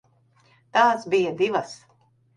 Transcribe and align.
Tās 0.77 1.05
bija 1.15 1.37
divas. 1.43 1.75